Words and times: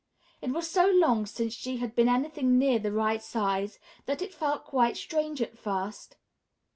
It 0.41 0.49
was 0.49 0.67
so 0.67 0.87
long 0.87 1.27
since 1.27 1.53
she 1.53 1.77
had 1.77 1.93
been 1.95 2.09
anything 2.09 2.57
near 2.57 2.79
the 2.79 2.91
right 2.91 3.21
size 3.21 3.77
that 4.07 4.23
it 4.23 4.33
felt 4.33 4.65
quite 4.65 4.97
strange 4.97 5.43
at 5.43 5.59
first. 5.59 6.17